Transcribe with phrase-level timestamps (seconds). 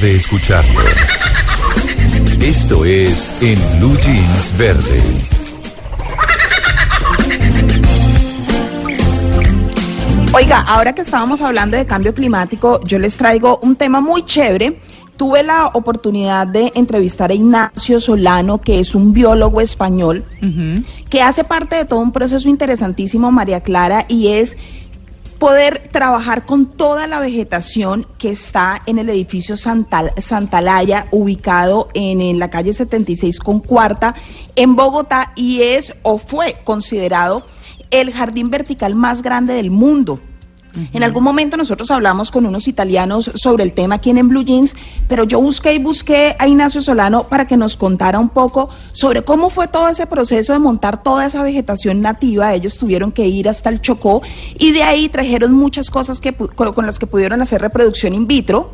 [0.00, 0.80] De escucharlo.
[2.40, 5.02] Esto es En Blue Jeans Verde.
[10.32, 14.78] Oiga, ahora que estábamos hablando de cambio climático, yo les traigo un tema muy chévere.
[15.18, 20.24] Tuve la oportunidad de entrevistar a Ignacio Solano, que es un biólogo español,
[21.10, 24.56] que hace parte de todo un proceso interesantísimo, María Clara, y es
[25.40, 32.20] poder trabajar con toda la vegetación que está en el edificio Santal, Santalaya, ubicado en,
[32.20, 34.14] en, la calle 76 con cuarta,
[34.54, 37.42] en Bogotá, y es o fue considerado
[37.90, 40.20] el jardín vertical más grande del mundo.
[40.92, 44.76] En algún momento nosotros hablamos con unos italianos sobre el tema aquí en Blue Jeans,
[45.08, 49.22] pero yo busqué y busqué a Ignacio Solano para que nos contara un poco sobre
[49.22, 52.54] cómo fue todo ese proceso de montar toda esa vegetación nativa.
[52.54, 54.22] Ellos tuvieron que ir hasta el Chocó
[54.58, 58.72] y de ahí trajeron muchas cosas que, con las que pudieron hacer reproducción in vitro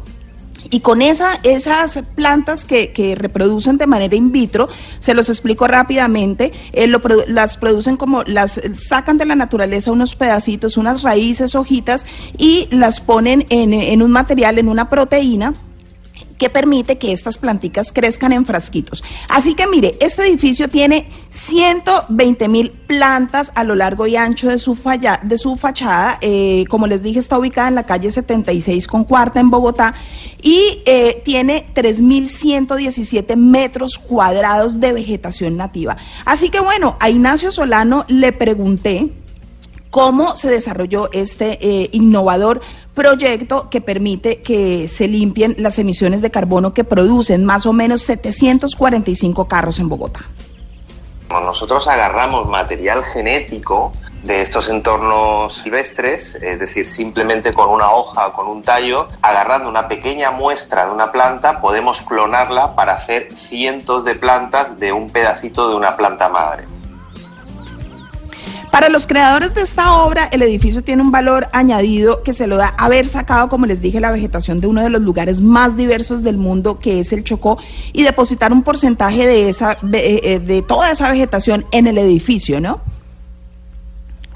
[0.70, 5.66] y con esa, esas plantas que, que, reproducen de manera in vitro, se los explico
[5.66, 6.90] rápidamente, eh,
[7.28, 12.06] las producen como, las sacan de la naturaleza unos pedacitos, unas raíces, hojitas,
[12.38, 15.52] y las ponen en, en un material, en una proteína,
[16.38, 19.02] que permite que estas planticas crezcan en frasquitos.
[19.28, 24.58] Así que mire, este edificio tiene 120 mil plantas a lo largo y ancho de
[24.58, 24.76] su,
[25.56, 26.18] fachada.
[26.20, 29.94] Eh, como les dije, está ubicada en la calle 76 con cuarta en Bogotá
[30.42, 35.96] y eh, tiene 3.117 metros cuadrados de vegetación nativa.
[36.24, 39.10] Así que bueno, a Ignacio Solano le pregunté
[39.96, 42.60] cómo se desarrolló este eh, innovador
[42.94, 48.02] proyecto que permite que se limpien las emisiones de carbono que producen más o menos
[48.02, 50.20] 745 carros en Bogotá.
[51.30, 58.32] Nosotros agarramos material genético de estos entornos silvestres, es decir, simplemente con una hoja o
[58.34, 64.04] con un tallo, agarrando una pequeña muestra de una planta, podemos clonarla para hacer cientos
[64.04, 66.75] de plantas de un pedacito de una planta madre.
[68.76, 72.58] Para los creadores de esta obra, el edificio tiene un valor añadido que se lo
[72.58, 76.22] da haber sacado, como les dije, la vegetación de uno de los lugares más diversos
[76.22, 77.58] del mundo, que es el Chocó,
[77.94, 82.82] y depositar un porcentaje de, esa, de toda esa vegetación en el edificio, ¿no?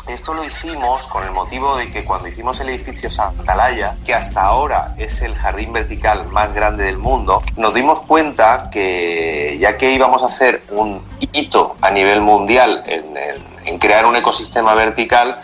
[0.08, 4.40] Esto lo hicimos con el motivo de que cuando hicimos el edificio Santalaya, que hasta
[4.40, 9.92] ahora es el jardín vertical más grande del mundo, nos dimos cuenta que ya que
[9.92, 11.02] íbamos a hacer un
[11.32, 15.40] hito a nivel mundial en, el, en crear un ecosistema vertical,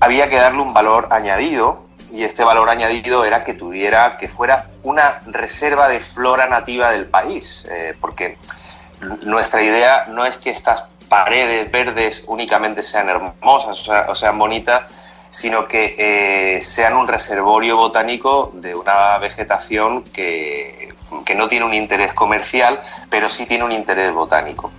[0.00, 4.70] había que darle un valor añadido y este valor añadido era que tuviera, que fuera
[4.82, 8.38] una reserva de flora nativa del país, eh, porque
[9.22, 14.38] nuestra idea no es que estas paredes verdes únicamente sean hermosas o, sea, o sean
[14.38, 14.84] bonitas,
[15.30, 20.94] sino que eh, sean un reservorio botánico de una vegetación que,
[21.24, 22.80] que no tiene un interés comercial,
[23.10, 24.70] pero sí tiene un interés botánico.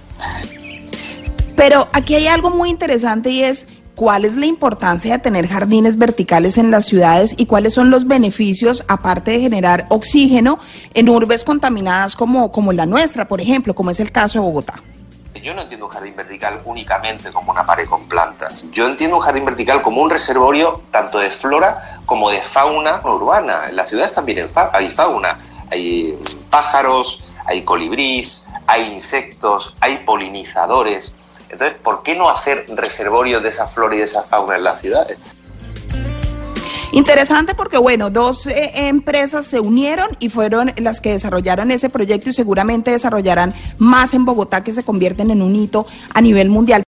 [1.60, 5.98] Pero aquí hay algo muy interesante y es cuál es la importancia de tener jardines
[5.98, 10.58] verticales en las ciudades y cuáles son los beneficios, aparte de generar oxígeno,
[10.94, 14.76] en urbes contaminadas como, como la nuestra, por ejemplo, como es el caso de Bogotá.
[15.44, 18.66] Yo no entiendo un jardín vertical únicamente como una pared con plantas.
[18.72, 23.64] Yo entiendo un jardín vertical como un reservorio tanto de flora como de fauna urbana.
[23.68, 25.38] En las ciudades también hay fauna.
[25.72, 26.18] Hay
[26.50, 31.14] pájaros, hay colibrís, hay insectos, hay polinizadores.
[31.50, 34.80] Entonces, ¿por qué no hacer reservorios de esa flora y de esa fauna en las
[34.80, 35.18] ciudades?
[36.92, 42.30] Interesante porque, bueno, dos eh, empresas se unieron y fueron las que desarrollaron ese proyecto
[42.30, 46.84] y seguramente desarrollarán más en Bogotá que se convierten en un hito a nivel mundial.